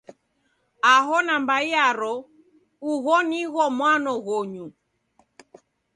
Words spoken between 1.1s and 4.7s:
nambai yaro, ugho nigho mwano ghonyu.